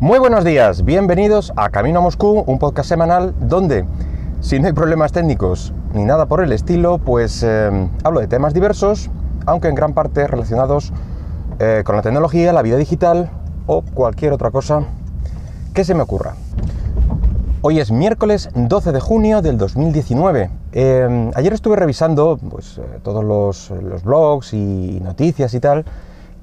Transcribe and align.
Muy 0.00 0.20
buenos 0.20 0.44
días, 0.44 0.84
bienvenidos 0.84 1.52
a 1.56 1.70
Camino 1.70 1.98
a 1.98 2.02
Moscú, 2.02 2.44
un 2.46 2.60
podcast 2.60 2.88
semanal 2.88 3.34
donde, 3.40 3.84
si 4.40 4.60
no 4.60 4.68
hay 4.68 4.72
problemas 4.72 5.10
técnicos 5.10 5.72
ni 5.92 6.04
nada 6.04 6.26
por 6.26 6.40
el 6.40 6.52
estilo, 6.52 6.98
pues 6.98 7.42
eh, 7.42 7.88
hablo 8.04 8.20
de 8.20 8.28
temas 8.28 8.54
diversos, 8.54 9.10
aunque 9.44 9.66
en 9.66 9.74
gran 9.74 9.94
parte 9.94 10.28
relacionados 10.28 10.92
eh, 11.58 11.82
con 11.84 11.96
la 11.96 12.02
tecnología, 12.02 12.52
la 12.52 12.62
vida 12.62 12.76
digital 12.76 13.28
o 13.66 13.82
cualquier 13.82 14.32
otra 14.32 14.52
cosa 14.52 14.84
que 15.74 15.82
se 15.82 15.94
me 15.94 16.02
ocurra. 16.02 16.34
Hoy 17.62 17.80
es 17.80 17.90
miércoles 17.90 18.50
12 18.54 18.92
de 18.92 19.00
junio 19.00 19.42
del 19.42 19.58
2019. 19.58 20.48
Eh, 20.74 21.30
ayer 21.34 21.52
estuve 21.52 21.74
revisando 21.74 22.38
pues, 22.48 22.80
todos 23.02 23.24
los, 23.24 24.04
blogs 24.04 24.54
y 24.54 25.00
noticias 25.02 25.54
y 25.54 25.58
tal, 25.58 25.84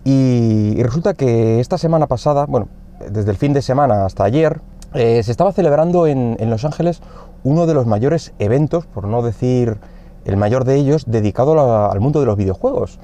y 0.04 0.84
resulta 0.84 1.14
que 1.14 1.62
esta 1.62 1.78
semana 1.78 2.08
pasada, 2.08 2.46
bueno, 2.48 2.68
desde 3.10 3.32
el 3.32 3.38
fin 3.38 3.54
de 3.54 3.62
semana 3.62 4.06
hasta 4.06 4.24
ayer, 4.24 4.62
eh, 4.94 5.22
se 5.24 5.32
estaba 5.32 5.52
celebrando 5.52 6.08
en, 6.08 6.38
en, 6.40 6.50
Los 6.50 6.64
Ángeles 6.64 7.02
uno 7.44 7.66
de 7.66 7.74
los 7.74 7.86
mayores 7.86 8.34
eventos, 8.40 8.86
por 8.86 9.08
no 9.08 9.22
decir 9.22 9.78
el 10.26 10.38
mayor 10.38 10.66
de 10.66 10.76
ellos, 10.76 11.06
dedicado 11.08 11.90
al 11.92 12.00
mundo 12.00 12.20
de 12.20 12.26
los 12.26 12.38
videojuegos. 12.38 13.00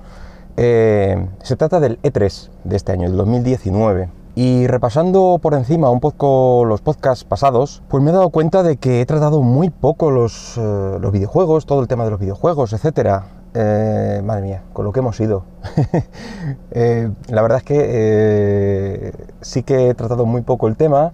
Eh, 0.58 1.28
se 1.44 1.56
trata 1.56 1.80
del 1.80 2.02
E3 2.02 2.50
de 2.64 2.76
este 2.76 2.92
año, 2.92 3.08
el 3.08 3.16
2019. 3.16 4.10
Y 4.34 4.66
repasando 4.68 5.40
por 5.42 5.54
encima 5.54 5.90
un 5.90 6.00
poco 6.00 6.64
los 6.66 6.82
podcasts 6.82 7.24
pasados, 7.26 7.84
pues 7.90 8.02
me 8.02 8.12
he 8.12 8.14
dado 8.14 8.30
cuenta 8.30 8.64
de 8.64 8.78
que 8.78 9.02
he 9.02 9.06
tratado 9.06 9.42
muy 9.42 9.70
poco 9.70 10.10
los, 10.10 10.58
eh, 10.58 10.98
los 11.00 11.12
videojuegos, 11.12 11.66
todo 11.66 11.82
el 11.82 11.88
tema 11.88 12.06
de 12.06 12.12
los 12.12 12.20
videojuegos, 12.20 12.74
etcétera. 12.74 13.41
Eh, 13.54 14.22
madre 14.24 14.44
mía, 14.44 14.64
con 14.72 14.86
lo 14.86 14.94
que 14.94 15.00
hemos 15.00 15.20
ido. 15.20 15.44
eh, 16.72 17.12
la 17.28 17.42
verdad 17.42 17.58
es 17.58 17.64
que 17.66 17.80
eh, 17.80 19.14
sí 19.42 19.64
que 19.64 19.90
he 19.90 19.94
tratado 19.94 20.26
muy 20.26 20.42
poco 20.42 20.70
el 20.70 20.78
tema 20.78 21.12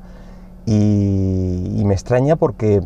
y, 0.65 1.81
me 1.83 1.93
extraña 1.93 2.35
porque 2.35 2.81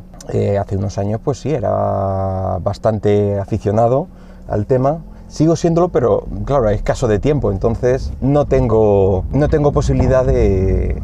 hace 0.60 0.78
unos 0.78 1.00
años 1.00 1.20
pues 1.24 1.40
sí, 1.40 1.50
era 1.50 2.60
bastante 2.64 3.40
aficionado 3.40 4.08
al 4.48 4.68
tema. 4.68 5.00
Sigo 5.28 5.56
siéndolo, 5.56 5.90
pero 5.90 6.26
claro, 6.46 6.70
es 6.70 6.84
caso 6.84 7.08
de 7.08 7.20
tiempo, 7.20 7.52
entonces 7.52 8.14
no 8.22 8.46
tengo, 8.46 9.26
no 9.32 9.50
tengo 9.50 9.72
posibilidad 9.72 10.24
de, 10.24 11.02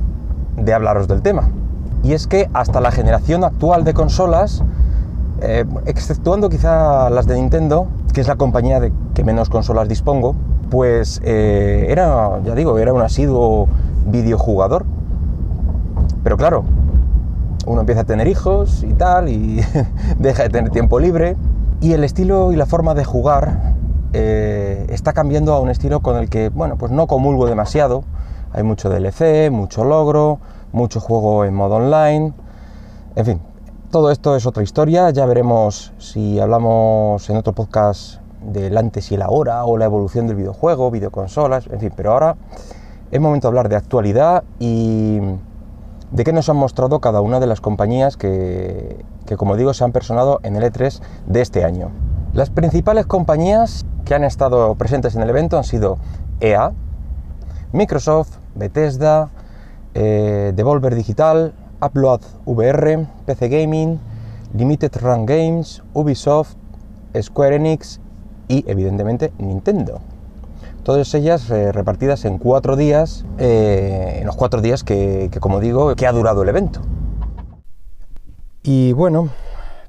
de 0.57 0.73
hablaros 0.73 1.07
del 1.07 1.23
tema. 1.23 1.49
Y 2.03 2.13
es 2.13 2.27
que 2.27 2.47
hasta 2.53 2.79
la 2.79 2.91
generación 2.91 3.43
actual 3.43 3.83
de 3.83 3.93
consolas, 3.93 4.63
exceptuando 5.85 6.49
quizá 6.49 7.09
las 7.09 7.25
de 7.25 7.35
Nintendo, 7.35 7.87
que 8.13 8.21
es 8.21 8.27
la 8.27 8.35
compañía 8.35 8.79
de 8.79 8.91
que 9.13 9.23
menos 9.23 9.49
consolas 9.49 9.87
dispongo, 9.87 10.35
pues 10.69 11.21
eh, 11.23 11.87
era, 11.89 12.41
ya 12.43 12.55
digo, 12.55 12.77
era 12.79 12.93
un 12.93 13.01
asiduo 13.01 13.67
videojugador. 14.07 14.85
Pero 16.23 16.37
claro, 16.37 16.63
uno 17.65 17.81
empieza 17.81 18.01
a 18.01 18.05
tener 18.05 18.27
hijos 18.27 18.83
y 18.83 18.93
tal, 18.93 19.29
y 19.29 19.61
deja 20.19 20.43
de 20.43 20.49
tener 20.49 20.71
tiempo 20.71 20.99
libre, 20.99 21.35
y 21.79 21.93
el 21.93 22.03
estilo 22.03 22.51
y 22.51 22.55
la 22.55 22.65
forma 22.65 22.93
de 22.95 23.05
jugar 23.05 23.75
eh, 24.13 24.85
está 24.89 25.13
cambiando 25.13 25.53
a 25.53 25.59
un 25.59 25.69
estilo 25.69 25.99
con 25.99 26.17
el 26.17 26.29
que, 26.29 26.49
bueno, 26.49 26.77
pues 26.77 26.91
no 26.91 27.07
comulgo 27.07 27.45
demasiado. 27.45 28.03
Hay 28.53 28.63
mucho 28.63 28.89
DLC, 28.89 29.51
mucho 29.51 29.83
logro, 29.83 30.39
mucho 30.71 30.99
juego 30.99 31.45
en 31.45 31.53
modo 31.53 31.75
online, 31.75 32.33
en 33.15 33.25
fin, 33.25 33.41
todo 33.91 34.11
esto 34.11 34.35
es 34.35 34.45
otra 34.45 34.63
historia, 34.63 35.09
ya 35.11 35.25
veremos 35.25 35.93
si 35.97 36.39
hablamos 36.39 37.29
en 37.29 37.37
otro 37.37 37.53
podcast 37.53 38.21
del 38.41 38.77
antes 38.77 39.11
y 39.11 39.15
el 39.15 39.21
ahora 39.21 39.63
o 39.63 39.77
la 39.77 39.85
evolución 39.85 40.27
del 40.27 40.35
videojuego, 40.35 40.91
videoconsolas, 40.91 41.67
en 41.67 41.79
fin, 41.79 41.93
pero 41.95 42.11
ahora 42.11 42.35
es 43.11 43.21
momento 43.21 43.47
de 43.47 43.49
hablar 43.49 43.69
de 43.69 43.77
actualidad 43.77 44.43
y 44.59 45.19
de 46.11 46.23
qué 46.23 46.33
nos 46.33 46.49
han 46.49 46.57
mostrado 46.57 46.99
cada 46.99 47.21
una 47.21 47.39
de 47.39 47.47
las 47.47 47.61
compañías 47.61 48.17
que, 48.17 49.05
que, 49.25 49.37
como 49.37 49.55
digo, 49.55 49.73
se 49.73 49.83
han 49.83 49.93
personado 49.93 50.39
en 50.43 50.57
el 50.57 50.63
E3 50.63 51.01
de 51.25 51.41
este 51.41 51.63
año. 51.63 51.91
Las 52.33 52.49
principales 52.49 53.05
compañías 53.05 53.85
que 54.03 54.15
han 54.15 54.23
estado 54.23 54.75
presentes 54.75 55.15
en 55.15 55.21
el 55.21 55.29
evento 55.29 55.57
han 55.57 55.63
sido 55.63 55.97
EA, 56.41 56.73
Microsoft, 57.71 58.37
Bethesda, 58.55 59.29
eh, 59.93 60.51
Devolver 60.55 60.93
Digital, 60.93 61.53
Upload 61.81 62.21
VR, 62.45 63.07
PC 63.25 63.49
Gaming, 63.49 63.99
Limited 64.53 64.95
Run 65.01 65.25
Games, 65.25 65.83
Ubisoft, 65.93 66.55
Square 67.21 67.55
Enix 67.55 67.99
y 68.47 68.63
evidentemente 68.69 69.31
Nintendo. 69.37 70.01
Todas 70.83 71.13
ellas 71.15 71.49
eh, 71.49 71.73
repartidas 71.73 72.23
en 72.23 72.37
cuatro 72.37 72.77
días, 72.77 73.25
eh, 73.37 74.19
en 74.21 74.25
los 74.25 74.37
cuatro 74.37 74.61
días 74.61 74.83
que, 74.83 75.29
como 75.41 75.59
digo, 75.59 75.93
que 75.95 76.07
ha 76.07 76.13
durado 76.13 76.43
el 76.43 76.49
evento. 76.49 76.79
Y 78.63 78.93
bueno, 78.93 79.29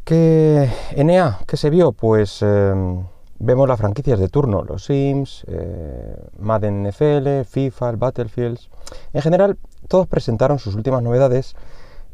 ¿qué 0.05 0.69
NA? 0.97 1.39
¿Qué 1.47 1.57
se 1.57 1.71
vio? 1.71 1.93
Pues 1.93 2.41
eh, 2.43 2.75
vemos 3.39 3.69
las 3.69 3.79
franquicias 3.79 4.19
de 4.19 4.29
turno, 4.29 4.65
los 4.65 4.87
Sims, 4.87 5.47
Madden 6.39 6.89
NFL, 6.89 7.45
FIFA, 7.45 7.93
Battlefield. 7.93 8.59
En 9.13 9.23
general, 9.23 9.57
todos 9.87 10.07
presentaron 10.07 10.59
sus 10.59 10.75
últimas 10.75 11.03
novedades 11.03 11.55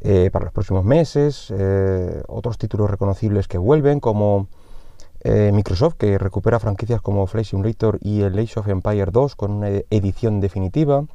eh, 0.06 0.28
para 0.30 0.44
los 0.44 0.52
próximos 0.52 0.84
meses, 0.84 1.50
eh, 1.50 2.22
otros 2.28 2.58
títulos 2.58 2.90
reconocibles 2.90 3.48
que 3.48 3.56
vuelven, 3.56 4.00
como 4.00 4.48
eh, 5.20 5.50
Microsoft, 5.50 5.94
que 5.94 6.18
recupera 6.18 6.60
franquicias 6.60 7.00
como 7.00 7.26
Flight 7.26 7.46
Simulator 7.46 7.98
y 8.02 8.20
el 8.20 8.38
Age 8.38 8.60
of 8.60 8.68
Empire 8.68 9.06
2 9.10 9.34
con 9.34 9.52
una 9.52 9.68
edición 9.88 10.40
definitiva. 10.40 11.06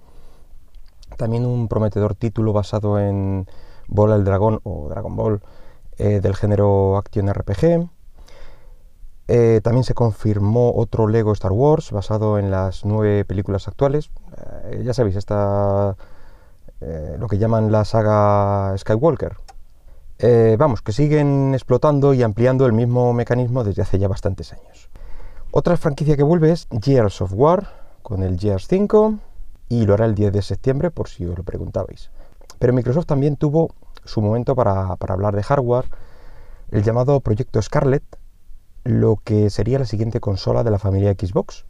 También 1.18 1.46
un 1.46 1.68
prometedor 1.68 2.16
título 2.16 2.52
basado 2.52 3.00
en 3.00 3.46
Bola 3.88 4.16
el 4.16 4.24
Dragón 4.24 4.60
o 4.64 4.90
Dragon 4.90 5.16
Ball 5.16 5.42
del 5.98 6.36
género 6.36 6.98
Action 6.98 7.31
RPG. 7.31 7.90
también 9.62 9.84
se 9.84 9.94
confirmó 9.94 10.72
otro 10.74 11.08
Lego 11.08 11.34
Star 11.34 11.52
Wars 11.52 11.92
basado 11.92 12.40
en 12.40 12.50
las 12.52 12.86
nueve 12.86 13.26
películas 13.26 13.68
actuales. 13.68 14.10
ya 14.84 14.94
sabéis, 14.94 15.18
esta 15.18 15.98
eh, 16.82 17.18
lo 17.20 17.28
que 17.28 17.38
llaman 17.38 17.72
la 17.72 17.86
saga 17.86 18.78
Skywalker. 18.78 19.38
Eh, 20.20 20.56
vamos, 20.60 20.82
que 20.82 20.92
siguen 20.92 21.54
explotando 21.54 22.14
y 22.14 22.24
ampliando 22.24 22.66
el 22.66 22.74
mismo 22.74 23.14
mecanismo 23.14 23.64
desde 23.64 23.82
hace 23.82 24.00
ya 24.00 24.08
bastantes 24.08 24.54
años. 24.54 24.90
Otra 25.52 25.78
franquicia 25.78 26.18
que 26.18 26.24
vuelve 26.24 26.52
es 26.52 26.68
Gears 26.82 27.22
of 27.22 27.32
War, 27.34 27.70
con 28.02 28.24
el 28.24 28.38
Gears 28.38 28.68
5, 28.68 29.16
y 29.70 29.86
lo 29.86 29.94
hará 29.94 30.06
el 30.06 30.16
10 30.16 30.34
de 30.34 30.42
septiembre, 30.42 30.92
por 30.92 31.10
si 31.10 31.26
os 31.26 31.38
lo 31.38 31.44
preguntabais. 31.44 32.12
Pero 32.60 32.74
Microsoft 32.74 33.06
también 33.06 33.38
tuvo 33.38 33.70
su 34.04 34.22
momento 34.22 34.56
para, 34.56 34.96
para 34.98 35.14
hablar 35.14 35.36
de 35.36 35.44
hardware, 35.44 35.86
el 36.72 36.84
llamado 36.84 37.20
Proyecto 37.22 37.62
Scarlet, 37.62 38.04
lo 38.84 39.18
que 39.24 39.50
sería 39.50 39.80
la 39.80 39.86
siguiente 39.86 40.20
consola 40.20 40.64
de 40.64 40.72
la 40.72 40.80
familia 40.80 41.14
Xbox. 41.14 41.66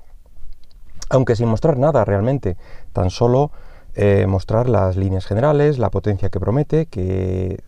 Aunque 1.09 1.35
sin 1.35 1.47
mostrar 1.47 1.77
nada 1.77 2.05
realmente, 2.05 2.57
tan 2.93 3.09
solo 3.09 3.51
eh, 4.01 4.27
mostrar 4.27 4.69
las 4.69 4.95
líneas 4.95 5.25
generales, 5.25 5.77
la 5.77 5.89
potencia 5.89 6.29
que 6.29 6.39
promete, 6.39 6.85
que 6.85 7.61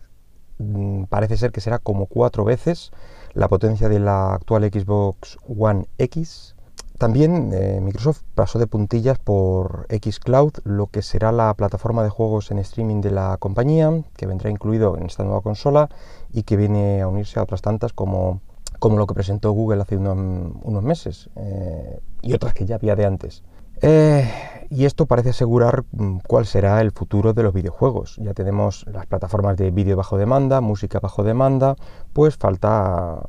mm, 0.56 1.04
parece 1.04 1.36
ser 1.36 1.52
que 1.52 1.60
será 1.60 1.78
como 1.78 2.06
cuatro 2.06 2.42
veces 2.42 2.90
la 3.34 3.48
potencia 3.48 3.90
de 3.90 3.98
la 3.98 4.32
actual 4.32 4.64
Xbox 4.64 5.36
One 5.46 5.88
X. 5.98 6.56
También 6.96 7.50
eh, 7.52 7.80
Microsoft 7.82 8.22
pasó 8.34 8.58
de 8.58 8.66
puntillas 8.66 9.18
por 9.18 9.86
Xcloud, 9.90 10.52
lo 10.64 10.86
que 10.86 11.02
será 11.02 11.32
la 11.32 11.52
plataforma 11.52 12.02
de 12.02 12.08
juegos 12.08 12.50
en 12.50 12.60
streaming 12.60 13.02
de 13.02 13.10
la 13.10 13.36
compañía, 13.36 13.92
que 14.16 14.24
vendrá 14.24 14.48
incluido 14.48 14.96
en 14.96 15.04
esta 15.04 15.24
nueva 15.24 15.42
consola 15.42 15.90
y 16.32 16.44
que 16.44 16.56
viene 16.56 17.02
a 17.02 17.08
unirse 17.08 17.40
a 17.40 17.42
otras 17.42 17.60
tantas 17.60 17.92
como, 17.92 18.40
como 18.78 18.96
lo 18.96 19.06
que 19.06 19.12
presentó 19.12 19.52
Google 19.52 19.82
hace 19.82 19.98
unos, 19.98 20.16
unos 20.62 20.82
meses 20.82 21.28
eh, 21.36 22.00
y 22.22 22.32
otras 22.32 22.54
que 22.54 22.64
ya 22.64 22.76
había 22.76 22.96
de 22.96 23.04
antes. 23.04 23.42
Eh, 23.82 24.30
y 24.70 24.84
esto 24.84 25.06
parece 25.06 25.30
asegurar 25.30 25.84
mm, 25.90 26.18
cuál 26.26 26.46
será 26.46 26.80
el 26.80 26.92
futuro 26.92 27.34
de 27.34 27.42
los 27.42 27.52
videojuegos. 27.52 28.16
Ya 28.22 28.32
tenemos 28.32 28.86
las 28.86 29.06
plataformas 29.06 29.56
de 29.56 29.72
vídeo 29.72 29.96
bajo 29.96 30.16
demanda, 30.16 30.60
música 30.60 31.00
bajo 31.00 31.24
demanda, 31.24 31.74
pues 32.12 32.36
falta 32.36 33.28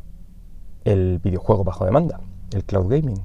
el 0.85 1.19
videojuego 1.23 1.63
bajo 1.63 1.85
demanda, 1.85 2.21
el 2.53 2.63
cloud 2.63 2.87
gaming. 2.87 3.19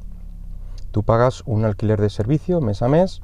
Tú 0.90 1.02
pagas 1.02 1.42
un 1.44 1.66
alquiler 1.66 2.00
de 2.00 2.08
servicio 2.08 2.62
mes 2.62 2.80
a 2.80 2.88
mes, 2.88 3.20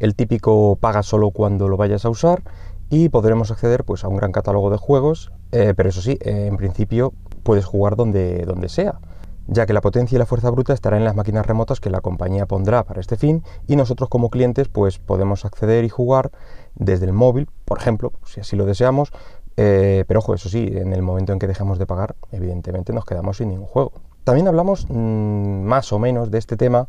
el 0.00 0.16
típico 0.16 0.76
paga 0.76 1.04
solo 1.04 1.30
cuando 1.30 1.68
lo 1.68 1.76
vayas 1.76 2.04
a 2.04 2.10
usar 2.10 2.42
y 2.90 3.10
podremos 3.10 3.52
acceder 3.52 3.84
pues, 3.84 4.02
a 4.02 4.08
un 4.08 4.16
gran 4.16 4.32
catálogo 4.32 4.70
de 4.70 4.76
juegos, 4.76 5.30
eh, 5.52 5.72
pero 5.76 5.88
eso 5.88 6.02
sí, 6.02 6.18
eh, 6.20 6.46
en 6.48 6.56
principio 6.56 7.12
puedes 7.44 7.64
jugar 7.64 7.94
donde, 7.94 8.44
donde 8.44 8.68
sea 8.68 8.98
ya 9.46 9.66
que 9.66 9.72
la 9.72 9.80
potencia 9.80 10.16
y 10.16 10.18
la 10.18 10.26
fuerza 10.26 10.50
bruta 10.50 10.72
estará 10.72 10.96
en 10.96 11.04
las 11.04 11.14
máquinas 11.14 11.46
remotas 11.46 11.80
que 11.80 11.90
la 11.90 12.00
compañía 12.00 12.46
pondrá 12.46 12.84
para 12.84 13.00
este 13.00 13.16
fin 13.16 13.42
y 13.66 13.76
nosotros 13.76 14.08
como 14.08 14.30
clientes 14.30 14.68
pues 14.68 14.98
podemos 14.98 15.44
acceder 15.44 15.84
y 15.84 15.88
jugar 15.88 16.30
desde 16.74 17.06
el 17.06 17.12
móvil, 17.12 17.48
por 17.64 17.78
ejemplo, 17.78 18.12
si 18.24 18.40
así 18.40 18.56
lo 18.56 18.66
deseamos, 18.66 19.12
eh, 19.56 20.04
pero 20.06 20.20
ojo, 20.20 20.34
eso 20.34 20.48
sí, 20.48 20.68
en 20.70 20.92
el 20.92 21.02
momento 21.02 21.32
en 21.32 21.38
que 21.38 21.46
dejemos 21.46 21.78
de 21.78 21.86
pagar, 21.86 22.16
evidentemente 22.32 22.92
nos 22.92 23.04
quedamos 23.04 23.38
sin 23.38 23.48
ningún 23.48 23.66
juego. 23.66 23.92
También 24.24 24.48
hablamos 24.48 24.86
mmm, 24.88 25.62
más 25.62 25.92
o 25.92 25.98
menos 25.98 26.30
de 26.30 26.38
este 26.38 26.56
tema 26.56 26.88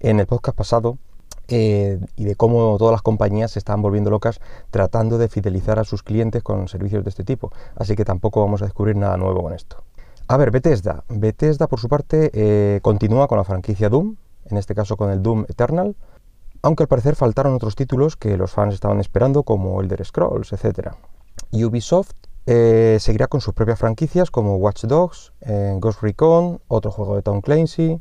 en 0.00 0.20
el 0.20 0.26
podcast 0.26 0.56
pasado, 0.56 0.98
eh, 1.48 2.00
y 2.16 2.24
de 2.24 2.36
cómo 2.36 2.76
todas 2.78 2.92
las 2.92 3.02
compañías 3.02 3.50
se 3.50 3.58
están 3.58 3.82
volviendo 3.82 4.10
locas 4.10 4.40
tratando 4.70 5.18
de 5.18 5.28
fidelizar 5.28 5.78
a 5.78 5.84
sus 5.84 6.02
clientes 6.02 6.42
con 6.42 6.68
servicios 6.68 7.04
de 7.04 7.10
este 7.10 7.24
tipo. 7.24 7.52
Así 7.76 7.96
que 7.96 8.04
tampoco 8.04 8.40
vamos 8.40 8.62
a 8.62 8.64
descubrir 8.64 8.96
nada 8.96 9.16
nuevo 9.18 9.42
con 9.42 9.52
esto. 9.52 9.84
A 10.26 10.38
ver, 10.38 10.50
Bethesda. 10.50 11.04
Bethesda, 11.08 11.66
por 11.68 11.78
su 11.78 11.88
parte, 11.88 12.30
eh, 12.32 12.80
continúa 12.80 13.28
con 13.28 13.36
la 13.36 13.44
franquicia 13.44 13.90
Doom, 13.90 14.16
en 14.46 14.56
este 14.56 14.74
caso 14.74 14.96
con 14.96 15.10
el 15.10 15.22
Doom 15.22 15.44
Eternal, 15.48 15.96
aunque 16.62 16.84
al 16.84 16.88
parecer 16.88 17.14
faltaron 17.14 17.54
otros 17.54 17.76
títulos 17.76 18.16
que 18.16 18.38
los 18.38 18.50
fans 18.50 18.72
estaban 18.72 19.00
esperando, 19.00 19.42
como 19.42 19.82
Elder 19.82 20.02
Scrolls, 20.02 20.54
etc. 20.54 20.92
Ubisoft 21.52 22.14
eh, 22.46 22.96
seguirá 23.00 23.26
con 23.26 23.42
sus 23.42 23.52
propias 23.52 23.78
franquicias 23.78 24.30
como 24.30 24.56
Watch 24.56 24.84
Dogs, 24.84 25.34
Ghost 25.78 26.00
Recon, 26.00 26.60
otro 26.68 26.90
juego 26.90 27.16
de 27.16 27.22
Tom 27.22 27.42
Clancy, 27.42 28.00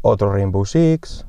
otro 0.00 0.32
Rainbow 0.32 0.64
Six, 0.64 1.26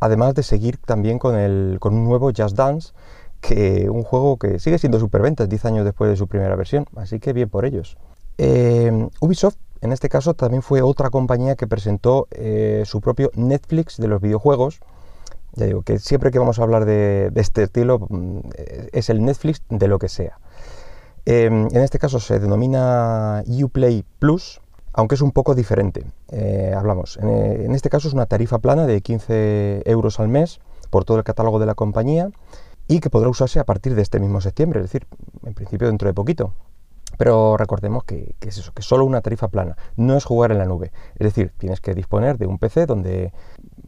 además 0.00 0.34
de 0.34 0.42
seguir 0.42 0.76
también 0.78 1.18
con, 1.18 1.34
el, 1.34 1.78
con 1.80 1.94
un 1.94 2.04
nuevo 2.04 2.30
Just 2.36 2.56
Dance, 2.56 2.92
que 3.40 3.88
un 3.88 4.02
juego 4.02 4.36
que 4.36 4.58
sigue 4.58 4.78
siendo 4.78 5.00
superventas 5.00 5.48
10 5.48 5.64
años 5.64 5.84
después 5.86 6.10
de 6.10 6.16
su 6.16 6.26
primera 6.26 6.56
versión, 6.56 6.84
así 6.96 7.20
que 7.20 7.32
bien 7.32 7.48
por 7.48 7.64
ellos. 7.64 7.96
Eh, 8.38 9.08
Ubisoft, 9.20 9.56
en 9.80 9.92
este 9.92 10.08
caso, 10.08 10.34
también 10.34 10.62
fue 10.62 10.82
otra 10.82 11.10
compañía 11.10 11.56
que 11.56 11.66
presentó 11.66 12.28
eh, 12.30 12.82
su 12.86 13.00
propio 13.00 13.30
Netflix 13.34 13.98
de 13.98 14.08
los 14.08 14.20
videojuegos. 14.20 14.80
Ya 15.54 15.66
digo 15.66 15.82
que 15.82 15.98
siempre 15.98 16.30
que 16.30 16.38
vamos 16.38 16.58
a 16.58 16.62
hablar 16.62 16.84
de, 16.84 17.32
este 17.34 17.64
estilo 17.64 18.06
mm, 18.08 18.40
es 18.92 19.10
el 19.10 19.24
Netflix 19.24 19.62
de 19.70 19.88
lo 19.88 19.98
que 19.98 20.08
sea. 20.08 20.38
Eh, 21.24 21.46
en 21.46 21.76
este 21.76 21.98
caso 21.98 22.20
se 22.20 22.38
denomina 22.38 23.42
Uplay 23.46 24.04
Plus 24.18 24.60
aunque 24.98 25.14
es 25.14 25.20
un 25.20 25.30
poco 25.30 25.54
diferente. 25.54 26.06
Hablamos, 26.74 27.18
en, 27.18 27.74
este 27.74 27.90
caso 27.90 28.08
es 28.08 28.14
una 28.14 28.24
tarifa 28.24 28.60
plana 28.60 28.86
de 28.86 29.02
15 29.02 29.82
euros 29.84 30.20
al 30.20 30.28
mes 30.28 30.58
por 30.88 31.04
todo 31.04 31.18
el 31.18 31.24
catálogo 31.24 31.58
de 31.58 31.66
la 31.66 31.74
compañía 31.74 32.30
y 32.88 33.00
que 33.00 33.10
podrá 33.10 33.28
usarse 33.28 33.58
a 33.58 33.64
partir 33.64 33.94
de 33.94 34.00
este 34.00 34.20
mismo 34.20 34.40
septiembre, 34.40 34.80
es 34.80 34.86
decir, 34.86 35.06
en 35.44 35.52
principio 35.52 35.88
dentro 35.88 36.08
de 36.08 36.14
poquito. 36.14 36.54
Pero 37.16 37.56
recordemos 37.56 38.04
que, 38.04 38.34
es 38.40 38.58
eso, 38.58 38.72
que 38.72 38.82
solo 38.82 39.04
una 39.04 39.20
tarifa 39.20 39.48
plana, 39.48 39.76
no 39.96 40.16
es 40.16 40.24
jugar 40.24 40.52
en 40.52 40.58
la 40.58 40.66
nube. 40.66 40.92
Es 41.14 41.26
decir, 41.26 41.52
tienes 41.58 41.80
que 41.80 41.94
disponer 41.94 42.38
de 42.38 42.46
un 42.46 42.58
PC 42.58 42.86
donde 42.86 43.32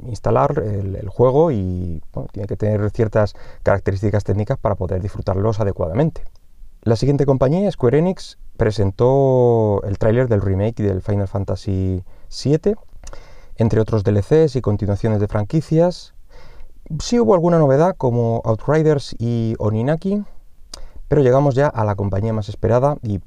instalar 0.06 0.62
el, 0.64 1.08
juego 1.08 1.50
y 1.50 2.02
tiene 2.32 2.46
que 2.46 2.56
tener 2.56 2.90
ciertas 2.90 3.34
características 3.62 4.24
técnicas 4.24 4.58
para 4.58 4.74
poder 4.74 5.02
disfrutarlos 5.02 5.60
adecuadamente. 5.60 6.24
La 6.82 6.96
siguiente 6.96 7.26
compañía, 7.26 7.70
Square 7.70 7.98
Enix, 7.98 8.38
presentó 8.56 9.82
el 9.84 9.98
tráiler 9.98 10.28
del 10.28 10.40
remake 10.40 10.82
del 10.82 11.02
Final 11.02 11.28
Fantasy 11.28 12.02
VII, 12.44 12.76
entre 13.56 13.80
otros 13.80 14.04
DLCs 14.04 14.56
y 14.56 14.60
continuaciones 14.60 15.20
de 15.20 15.28
franquicias. 15.28 16.14
Sí 17.00 17.18
hubo 17.18 17.34
alguna 17.34 17.58
novedad 17.58 17.96
como 17.96 18.40
Outriders 18.44 19.14
y 19.18 19.54
Oninaki, 19.58 20.24
pero 21.08 21.22
llegamos 21.22 21.54
ya 21.54 21.66
a 21.66 21.84
la 21.84 21.96
compañía 21.96 22.32
más 22.32 22.48
esperada 22.48 22.96
y 23.02 23.20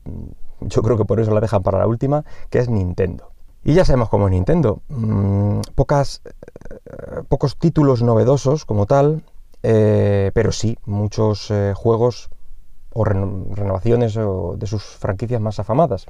yo 0.62 0.82
creo 0.82 0.98
que 0.98 1.06
por 1.06 1.20
eso 1.20 1.34
la 1.34 1.42
dejan 1.42 1.64
para 1.64 1.80
la 1.80 1.88
última, 1.88 2.24
que 2.50 2.60
es 2.60 2.70
Nintendo. 2.70 3.32
Y 3.64 3.74
ya 3.74 3.86
sabemos 3.86 4.10
cómo 4.10 4.28
es 4.28 4.32
Nintendo. 4.32 4.82
Mm, 4.90 5.62
pocas, 5.76 6.22
eh, 6.26 7.22
pocos 7.28 7.58
títulos 7.58 8.02
novedosos 8.02 8.66
como 8.66 8.86
tal, 8.86 9.24
eh, 9.64 10.32
pero 10.34 10.52
sí 10.52 10.78
muchos 10.86 11.52
eh, 11.52 11.74
juegos 11.76 12.30
o 12.94 13.06
renovaciones 13.06 14.16
de 14.16 14.68
sus 14.68 14.84
franquicias 14.84 15.40
más 15.40 15.60
afamadas. 15.60 16.08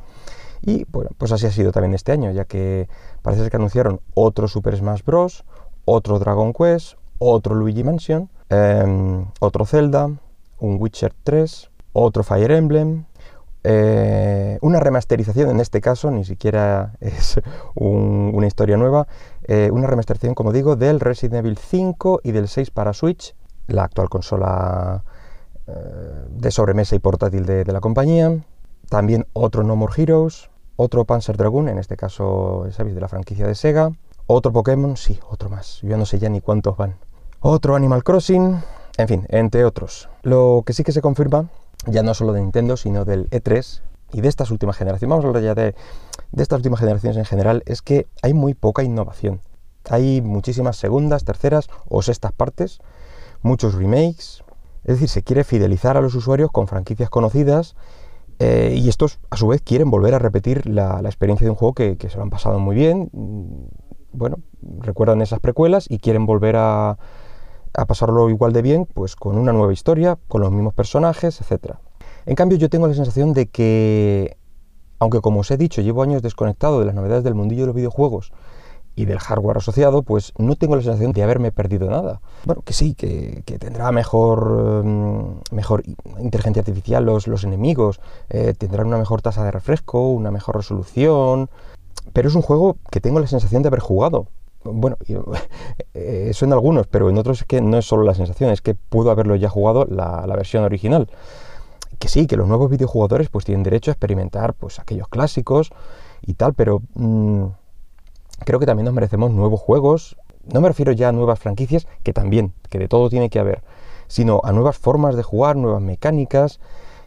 Y 0.64 0.86
bueno, 0.86 1.12
pues 1.18 1.32
así 1.32 1.46
ha 1.46 1.52
sido 1.52 1.72
también 1.72 1.94
este 1.94 2.12
año, 2.12 2.32
ya 2.32 2.46
que 2.46 2.88
parece 3.22 3.50
que 3.50 3.58
anunciaron 3.58 4.02
otro 4.16 4.48
Super 4.48 4.76
Smash 4.78 5.04
Bros., 5.04 5.44
otro 5.86 6.18
Dragon 6.18 6.54
Quest, 6.54 6.98
otro 7.20 7.54
Luigi 7.54 7.84
Mansion, 7.84 8.30
em, 8.50 9.28
otro 9.40 9.66
Zelda, 9.66 10.10
un 10.62 10.78
Witcher 10.80 11.14
3, 11.24 11.70
otro 11.94 12.24
Fire 12.24 12.52
Emblem, 12.52 13.06
eh, 13.64 14.58
una 14.62 14.80
remasterización 14.80 15.50
en 15.50 15.60
este 15.60 15.82
caso, 15.82 16.10
ni 16.10 16.24
siquiera 16.24 16.94
es 17.02 17.40
una 17.76 18.48
historia 18.48 18.78
nueva, 18.78 19.08
eh, 19.44 19.70
una 19.72 19.88
remasterización, 19.88 20.34
como 20.34 20.54
digo, 20.54 20.76
del 20.76 21.00
Resident 21.00 21.46
Evil 21.46 21.58
5 21.58 22.22
y 22.24 22.32
del 22.32 22.48
6 22.48 22.72
para 22.72 22.94
Switch, 22.94 23.36
la 23.68 23.84
actual 23.84 24.10
consola 24.10 25.04
de 26.30 26.52
sobremesa 26.52 26.96
y 26.96 27.00
portátil 27.00 27.46
de, 27.46 27.64
la 27.64 27.80
compañía. 27.80 28.44
También 28.90 29.26
otro 29.32 29.64
No 29.64 29.78
More 29.78 29.94
Heroes, 29.96 30.50
otro 30.76 31.06
Panzer 31.06 31.38
Dragoon, 31.38 31.70
en 31.70 31.78
este 31.78 31.96
caso, 31.96 32.66
¿sabéis? 32.72 32.96
De 32.96 33.00
la 33.00 33.08
franquicia 33.08 33.48
de 33.48 33.56
Sega. 33.56 33.92
Otro 34.28 34.52
Pokémon, 34.52 34.98
sí, 34.98 35.20
otro 35.30 35.50
más. 35.50 35.80
Yo 35.82 35.98
no 35.98 36.06
sé 36.06 36.20
ya 36.20 36.28
ni 36.28 36.42
cuántos 36.42 36.76
van. 36.76 36.98
Otro 37.40 37.76
Animal 37.76 38.04
Crossing, 38.04 38.60
en 38.98 39.08
fin, 39.08 39.26
entre 39.30 39.66
otros. 39.66 40.10
Lo 40.24 40.64
que 40.66 40.74
sí 40.74 40.84
que 40.84 40.92
se 40.92 41.02
confirma, 41.02 41.50
ya 41.88 42.04
no 42.04 42.14
solo 42.14 42.34
de 42.34 42.42
Nintendo, 42.42 42.78
sino 42.78 43.06
del 43.06 43.30
E3 43.30 43.82
y 44.14 44.22
de 44.22 44.28
estas 44.28 44.52
últimas 44.52 44.78
generaciones, 44.78 45.10
vamos 45.10 45.26
a 45.26 45.28
hablar 45.30 45.44
ya 45.44 45.56
de, 45.56 45.76
estas 46.38 46.58
últimas 46.58 46.80
generaciones 46.80 47.18
en 47.18 47.26
general, 47.26 47.64
es 47.66 47.82
que 47.82 48.08
hay 48.22 48.34
muy 48.34 48.54
poca 48.54 48.84
innovación. 48.84 49.42
Hay 49.90 50.22
muchísimas 50.22 50.78
segundas, 50.78 51.24
terceras 51.24 51.70
o 51.88 52.02
sextas 52.02 52.32
partes, 52.34 52.80
muchos 53.42 53.74
remakes, 53.74 54.44
es 54.84 54.96
decir, 54.96 55.10
se 55.10 55.24
quiere 55.24 55.44
fidelizar 55.44 55.98
a 55.98 56.02
los 56.02 56.16
usuarios 56.16 56.52
con 56.52 56.68
franquicias 56.68 57.10
conocidas 57.10 57.76
eh, 58.40 58.74
y 58.76 58.90
estos 58.90 59.20
a 59.30 59.38
su 59.38 59.48
vez 59.48 59.62
quieren 59.62 59.92
volver 59.92 60.16
a 60.16 60.20
repetir 60.20 60.68
la, 60.68 61.00
experiencia 61.06 61.46
de 61.46 61.52
un 61.52 61.56
juego 61.56 61.74
que, 61.74 61.98
se 62.10 62.18
lo 62.18 62.24
han 62.24 62.30
pasado 62.30 62.60
muy 62.60 62.76
bien. 62.76 63.10
Mm, 63.12 63.66
bueno, 64.14 64.38
recuerdan 64.80 65.22
esas 65.22 65.40
precuelas 65.40 65.86
y 65.90 66.00
quieren 66.00 66.26
volver 66.26 66.56
a, 66.58 66.98
a 67.74 67.86
pasarlo 67.86 68.30
igual 68.30 68.54
de 68.54 68.62
bien, 68.62 68.86
pues 68.86 69.16
con 69.16 69.38
una 69.38 69.54
nueva 69.54 69.74
historia, 69.74 70.18
con 70.28 70.42
los 70.42 70.52
mismos 70.52 70.74
personajes, 70.74 71.42
etc. 71.42 71.76
En 72.26 72.36
cambio, 72.36 72.58
yo 72.58 72.70
tengo 72.70 72.88
la 72.88 72.94
sensación 72.94 73.34
de 73.34 73.48
que, 73.48 74.38
aunque 75.00 75.22
como 75.22 75.42
os 75.42 75.52
he 75.52 75.58
dicho, 75.58 75.82
llevo 75.82 76.04
años 76.04 76.22
desconectado 76.22 76.80
de 76.80 76.86
las 76.86 76.96
novedades 76.96 77.24
del 77.24 77.36
mundillo 77.36 77.62
de 77.62 77.68
los 77.68 77.76
videojuegos 77.76 78.32
y 78.96 79.06
del 79.06 79.20
hardware 79.20 79.58
asociado, 79.58 80.04
pues 80.04 80.34
no 80.38 80.56
tengo 80.56 80.76
la 80.76 80.82
sensación 80.82 81.14
de 81.14 81.24
haberme 81.24 81.52
perdido 81.52 81.90
nada. 81.90 82.22
Bueno, 82.46 82.62
que 82.62 82.74
sí, 82.74 82.94
que, 82.94 83.42
tendrá 83.60 83.92
mejor, 83.92 84.84
mm, 84.84 85.42
mejor 85.52 85.84
inteligencia 86.20 86.62
artificial 86.62 87.06
los, 87.06 87.28
los 87.28 87.44
enemigos, 87.44 88.02
eh, 88.30 88.54
tendrán 88.58 88.88
una 88.88 88.98
mejor 88.98 89.22
tasa 89.22 89.44
de 89.46 89.52
refresco, 89.52 90.12
una 90.12 90.30
mejor 90.30 90.58
resolución, 90.58 91.50
pero 92.14 92.28
es 92.28 92.36
un 92.36 92.42
juego 92.42 92.78
que 92.92 93.00
tengo 93.00 93.20
la 93.20 93.28
sensación 93.28 93.62
de 93.62 93.70
haber 93.70 93.80
jugado. 93.80 94.28
Bueno, 94.64 94.98
eh, 95.94 96.28
eso 96.30 96.46
en 96.46 96.54
algunos, 96.54 96.88
pero 96.88 97.10
en 97.10 97.18
otros 97.18 97.42
es 97.42 97.48
que 97.48 97.62
no 97.62 97.78
es 97.78 97.86
solo 97.86 98.04
la 98.04 98.14
sensación, 98.14 98.52
es 98.52 98.62
que 98.62 98.76
pudo 98.76 99.12
haberlo 99.12 99.36
ya 99.36 99.50
jugado 99.50 99.86
la, 99.86 100.26
la 100.28 100.36
versión 100.36 100.64
original. 100.64 101.10
Que 102.00 102.08
sí, 102.08 102.28
que 102.28 102.38
los 102.38 102.48
nuevos 102.48 102.70
videojugadores 102.70 103.30
pues 103.30 103.46
tienen 103.46 103.64
derecho 103.64 103.92
a 103.92 103.94
experimentar 103.94 104.54
pues 104.54 104.80
aquellos 104.80 105.08
clásicos 105.08 105.72
y 106.22 106.34
tal, 106.34 106.54
pero... 106.54 106.82
Mm, 106.96 107.46
creo 108.46 108.60
que 108.60 108.66
también 108.66 108.86
nos 108.86 108.94
merecemos 108.94 109.32
nuevos 109.32 109.60
juegos. 109.60 110.18
No 110.52 110.62
me 110.62 110.68
refiero 110.68 110.92
ya 110.92 111.10
a 111.10 111.12
nuevas 111.12 111.40
franquicias, 111.40 111.88
que 112.04 112.14
también, 112.14 112.54
que 112.70 112.80
de 112.80 112.88
todo 112.88 113.10
tiene 113.10 113.30
que 113.30 113.40
haber, 113.40 113.64
sino 114.08 114.42
a 114.44 114.52
nuevas 114.52 114.78
formas 114.78 115.16
de 115.16 115.24
jugar, 115.24 115.56
nuevas 115.56 115.82
mecánicas. 115.82 116.60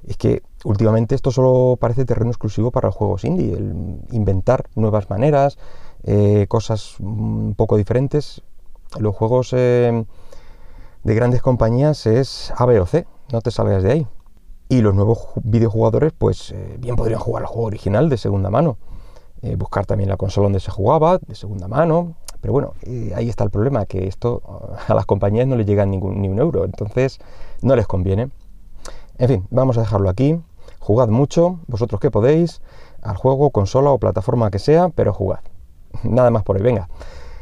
Es 0.07 0.17
que 0.17 0.43
últimamente 0.65 1.15
esto 1.15 1.31
solo 1.31 1.77
parece 1.81 2.05
terreno 2.05 2.31
exclusivo 2.31 2.71
para 2.71 2.89
los 2.89 2.95
juegos 2.95 3.25
indie, 3.25 3.55
el 3.55 4.01
inventar 4.11 4.67
nuevas 4.75 5.11
maneras, 5.11 5.59
eh, 6.07 6.47
cosas 6.49 7.01
un 7.01 7.55
poco 7.57 7.77
diferentes. 7.77 8.43
Los 8.99 9.17
juegos 9.17 9.53
eh, 9.53 10.05
de 11.03 11.15
grandes 11.15 11.43
compañías 11.43 12.07
es 12.07 12.53
A, 12.57 12.67
B 12.67 12.79
o 12.81 12.87
C, 12.87 13.07
no 13.33 13.41
te 13.41 13.51
salgas 13.51 13.83
de 13.83 13.93
ahí. 13.93 14.07
Y 14.69 14.81
los 14.81 14.95
nuevos 14.95 15.29
videojugadores, 15.43 16.13
pues 16.17 16.53
eh, 16.53 16.77
bien 16.79 16.97
podrían 16.97 17.21
jugar 17.21 17.43
el 17.43 17.47
juego 17.47 17.67
original 17.67 18.09
de 18.09 18.19
segunda 18.19 18.51
mano. 18.51 18.79
Buscar 19.59 19.85
también 19.85 20.09
la 20.09 20.17
consola 20.17 20.47
donde 20.47 20.61
se 20.61 20.71
jugaba, 20.71 21.19
de 21.19 21.35
segunda 21.35 21.69
mano. 21.69 22.15
Pero 22.41 22.53
bueno, 22.53 22.73
ahí 23.15 23.29
está 23.29 23.45
el 23.45 23.51
problema, 23.51 23.85
que 23.85 24.07
esto 24.07 24.41
a 24.89 24.95
las 24.95 25.05
compañías 25.05 25.47
no 25.47 25.57
les 25.57 25.67
llega 25.67 25.85
ningún, 25.85 26.23
ni 26.23 26.29
un 26.29 26.39
euro, 26.39 26.65
entonces 26.65 27.19
no 27.61 27.77
les 27.77 27.87
conviene. 27.87 28.31
En 29.19 29.29
fin, 29.29 29.47
vamos 29.51 29.77
a 29.77 29.81
dejarlo 29.81 30.09
aquí. 30.09 30.41
Jugad 30.79 31.09
mucho, 31.09 31.61
vosotros 31.67 32.01
que 32.01 32.11
podéis, 32.11 32.63
al 33.03 33.17
juego, 33.17 33.51
consola 33.51 33.91
o 33.91 33.99
plataforma 33.99 34.51
que 34.51 34.59
sea, 34.59 34.89
pero 34.89 35.13
jugad. 35.13 35.41
Nada 36.03 36.31
más 36.31 36.43
por 36.43 36.57
hoy, 36.57 36.63
venga. 36.63 36.89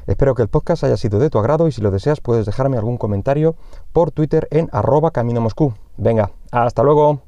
Espero 0.07 0.35
que 0.35 0.43
el 0.43 0.49
podcast 0.49 0.85
haya 0.85 0.97
sido 0.97 1.19
de 1.19 1.31
tu 1.31 1.39
agrado 1.39 1.69
y 1.69 1.73
si 1.73 1.81
lo 1.81 1.91
deseas 1.91 2.21
puedes 2.21 2.45
dejarme 2.45 2.77
algún 2.77 2.99
comentario 2.99 3.55
por 3.93 4.11
Twitter 4.11 4.49
en 4.51 4.69
arroba 4.73 5.13
camino 5.13 5.41
Moscú. 5.41 5.75
Venga, 5.97 6.31
hasta 6.51 6.83
luego. 6.83 7.23